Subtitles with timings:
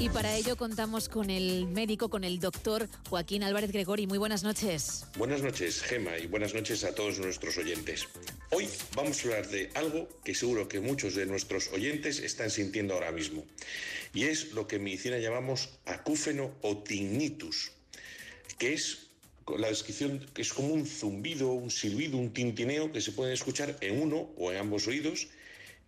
[0.00, 4.06] Y para ello contamos con el médico, con el doctor Joaquín Álvarez Gregori.
[4.06, 5.04] Muy buenas noches.
[5.18, 8.08] Buenas noches, Gema, y buenas noches a todos nuestros oyentes.
[8.50, 8.66] Hoy
[8.96, 13.12] vamos a hablar de algo que seguro que muchos de nuestros oyentes están sintiendo ahora
[13.12, 13.44] mismo,
[14.14, 17.72] y es lo que en medicina llamamos acúfeno o tinnitus,
[18.56, 19.10] que es
[19.58, 23.76] la descripción que es como un zumbido, un silbido, un tintineo que se puede escuchar
[23.82, 25.28] en uno o en ambos oídos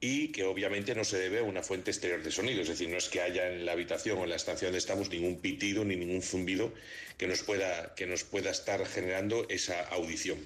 [0.00, 2.96] y que obviamente no se debe a una fuente exterior de sonido, es decir, no
[2.96, 5.96] es que haya en la habitación o en la estación donde estamos ningún pitido ni
[5.96, 6.72] ningún zumbido
[7.18, 10.38] que nos pueda, que nos pueda estar generando esa audición.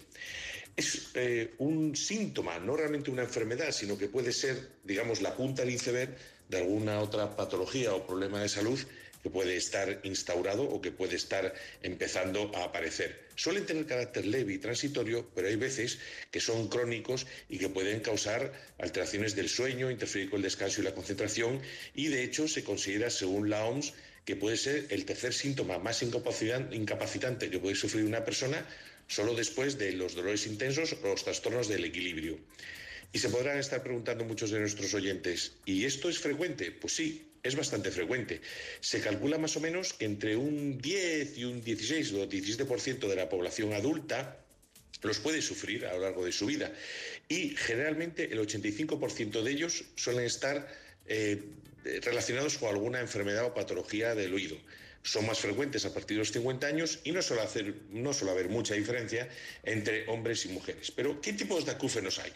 [0.76, 5.62] Es eh, un síntoma, no realmente una enfermedad, sino que puede ser, digamos, la punta
[5.62, 6.16] del iceberg
[6.48, 8.78] de alguna otra patología o problema de salud
[9.24, 13.24] que puede estar instaurado o que puede estar empezando a aparecer.
[13.36, 15.98] Suelen tener carácter leve y transitorio, pero hay veces
[16.30, 20.84] que son crónicos y que pueden causar alteraciones del sueño, interferir con el descanso y
[20.84, 21.62] la concentración
[21.94, 23.94] y de hecho se considera, según la OMS,
[24.26, 28.66] que puede ser el tercer síntoma más incapacitante que puede sufrir una persona
[29.08, 32.38] solo después de los dolores intensos o los trastornos del equilibrio.
[33.10, 36.72] Y se podrán estar preguntando muchos de nuestros oyentes, ¿y esto es frecuente?
[36.72, 38.40] Pues sí, es bastante frecuente.
[38.80, 43.16] Se calcula más o menos que entre un 10 y un 16 o 17% de
[43.16, 44.40] la población adulta
[45.02, 46.72] los puede sufrir a lo largo de su vida.
[47.28, 50.66] Y generalmente el 85% de ellos suelen estar
[51.06, 51.42] eh,
[52.02, 54.56] relacionados con alguna enfermedad o patología del oído
[55.04, 58.32] son más frecuentes a partir de los 50 años y no suele, hacer, no suele
[58.32, 59.28] haber mucha diferencia
[59.62, 60.90] entre hombres y mujeres.
[60.90, 62.32] Pero, ¿qué tipos de acúfenos hay?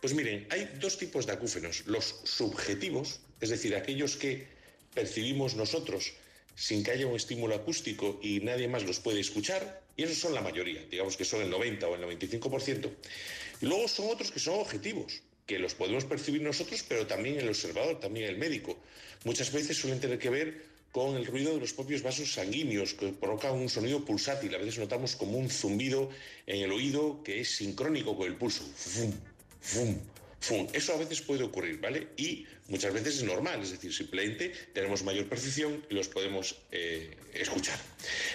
[0.00, 1.84] Pues miren, hay dos tipos de acúfenos.
[1.86, 4.46] Los subjetivos, es decir, aquellos que
[4.94, 6.12] percibimos nosotros
[6.54, 10.34] sin que haya un estímulo acústico y nadie más los puede escuchar, y esos son
[10.34, 12.90] la mayoría, digamos que son el 90 o el 95%.
[13.60, 17.48] Y luego son otros que son objetivos, que los podemos percibir nosotros, pero también el
[17.48, 18.78] observador, también el médico.
[19.24, 23.08] Muchas veces suelen tener que ver con el ruido de los propios vasos sanguíneos, que
[23.08, 24.54] provoca un sonido pulsátil.
[24.54, 26.08] A veces notamos como un zumbido
[26.46, 28.62] en el oído que es sincrónico con el pulso.
[30.72, 32.10] Eso a veces puede ocurrir, ¿vale?
[32.16, 37.16] Y muchas veces es normal, es decir, simplemente tenemos mayor percepción y los podemos eh,
[37.34, 37.78] escuchar.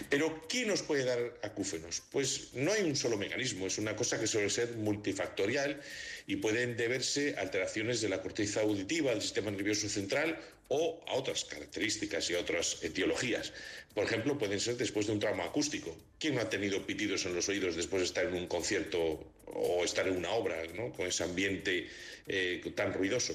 [0.09, 2.03] Pero, ¿qué nos puede dar acúfenos?
[2.11, 5.81] Pues no hay un solo mecanismo, es una cosa que suele ser multifactorial
[6.27, 10.39] y pueden deberse a alteraciones de la corteza auditiva, del sistema nervioso central
[10.69, 13.51] o a otras características y a otras etiologías.
[13.95, 15.97] Por ejemplo, pueden ser después de un trauma acústico.
[16.19, 18.99] ¿Quién no ha tenido pitidos en los oídos después de estar en un concierto
[19.47, 20.61] o estar en una obra
[20.95, 21.89] con ese ambiente
[22.27, 23.33] eh, tan ruidoso?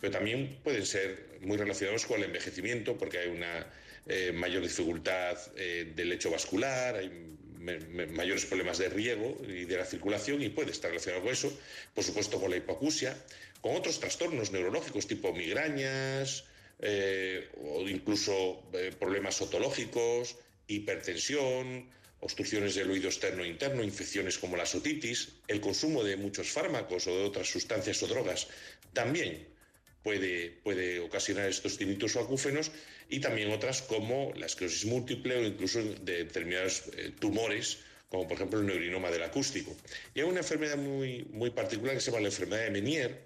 [0.00, 3.66] Pero también pueden ser muy relacionados con el envejecimiento porque hay una
[4.06, 7.10] eh, mayor dificultad eh, del lecho vascular, hay
[8.12, 11.52] mayores problemas de riego y de la circulación y puede estar relacionado con eso,
[11.94, 13.16] por supuesto con la hipoacusia,
[13.60, 16.44] con otros trastornos neurológicos tipo migrañas,
[16.78, 20.36] eh, o incluso eh, problemas otológicos,
[20.68, 21.88] hipertensión,
[22.20, 27.06] obstrucciones del oído externo e interno, infecciones como la otitis, el consumo de muchos fármacos
[27.06, 28.48] o de otras sustancias o drogas
[28.92, 29.46] también
[30.06, 32.70] puede, puede ocasionar estos tinnitus o acúfenos
[33.10, 37.78] y también otras como la esclerosis múltiple o incluso de determinados eh, tumores
[38.08, 39.76] como por ejemplo el neurinoma del acústico.
[40.14, 43.20] Y hay una enfermedad muy, muy particular que se llama la enfermedad de Menier,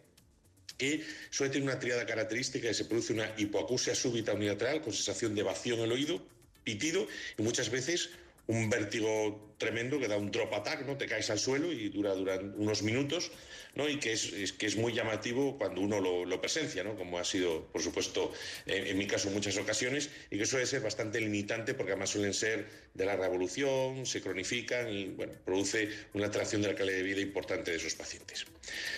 [0.79, 5.35] que suele tener una triada característica que se produce una hipoacusia súbita unilateral con sensación
[5.35, 6.25] de vacío en el oído,
[6.65, 8.09] pitido y muchas veces
[8.51, 10.97] un vértigo tremendo que da un drop attack, ¿no?
[10.97, 12.15] Te caes al suelo y dura,
[12.57, 13.31] unos minutos,
[13.75, 13.89] ¿no?
[13.89, 16.97] Y que es, que es muy llamativo cuando uno lo, presencia, ¿no?
[16.97, 18.33] Como ha sido, por supuesto,
[18.67, 22.33] en, mi caso en muchas ocasiones, y que suele ser bastante limitante porque además suelen
[22.33, 27.03] ser de la revolución, se cronifican y, bueno, produce una atracción de la calidad de
[27.03, 28.47] vida importante de esos pacientes.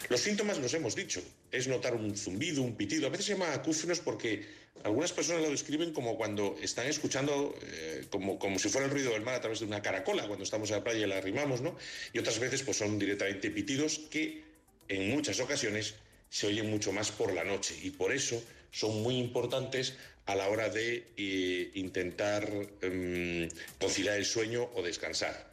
[0.08, 1.20] Los síntomas los hemos dicho,
[1.50, 5.50] es notar un zumbido, un pitido, a veces se llama acúfenos porque algunas personas lo
[5.50, 9.40] describen como cuando están escuchando, eh, como, como si fuera el ruido del mar a
[9.40, 11.76] través de una caracola, cuando estamos en la playa y la arrimamos, ¿no?
[12.12, 14.42] Y otras veces pues son directamente pitidos que
[14.88, 15.94] en muchas ocasiones
[16.28, 19.94] se oyen mucho más por la noche y por eso son muy importantes
[20.26, 22.48] a la hora de eh, intentar
[22.80, 23.48] em,
[23.78, 25.52] conciliar el sueño o descansar.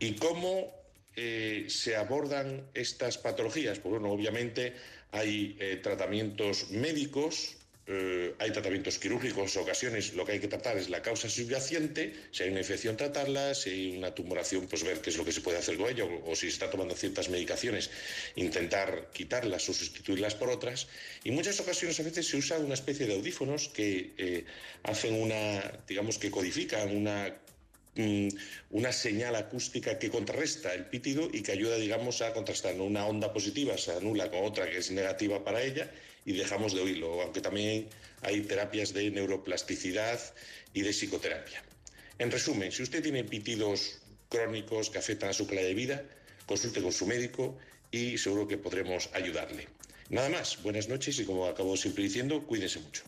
[0.00, 0.72] ¿Y cómo
[1.16, 3.78] eh, se abordan estas patologías?
[3.78, 4.74] Pues bueno, obviamente
[5.10, 7.58] hay tratamientos médicos,
[7.90, 12.42] eh, hay tratamientos quirúrgicos, ocasiones lo que hay que tratar es la causa subyacente, si
[12.42, 15.40] hay una infección tratarla, si hay una tumoración pues ver qué es lo que se
[15.40, 17.90] puede hacer con ello, o, si se está tomando ciertas medicaciones,
[18.36, 20.86] intentar quitarlas o sustituirlas por otras.
[21.24, 24.44] Y en muchas ocasiones a veces se usa una especie de audífonos que eh,
[24.82, 27.34] hacen una, digamos que codifican una
[28.70, 32.80] una señal acústica que contrarresta el pítido y que ayuda, digamos, a contrastar.
[32.80, 35.90] Una onda positiva se anula con otra que es negativa para ella
[36.24, 37.88] y dejamos de oírlo, aunque también
[38.22, 40.20] hay terapias de neuroplasticidad
[40.74, 41.62] y de psicoterapia.
[42.18, 43.98] En resumen, si usted tiene pitidos
[44.28, 46.04] crónicos que afectan a su calidad de vida,
[46.46, 47.56] consulte con su médico
[47.90, 49.68] y seguro que podremos ayudarle.
[50.10, 53.02] Nada más, buenas noches y como acabo siempre diciendo, cuídense mucho.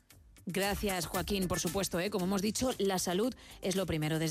[0.46, 2.00] Gracias, Joaquín, por supuesto.
[2.00, 2.10] ¿eh?
[2.10, 4.18] Como hemos dicho, la salud es lo primero.
[4.18, 4.28] Desde